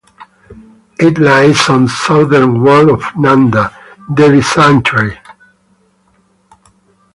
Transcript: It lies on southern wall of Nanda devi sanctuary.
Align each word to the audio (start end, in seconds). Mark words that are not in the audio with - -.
It 0.99 1.19
lies 1.19 1.69
on 1.69 1.87
southern 1.87 2.63
wall 2.63 2.91
of 2.91 3.03
Nanda 3.15 3.71
devi 4.11 4.41
sanctuary. 4.41 5.15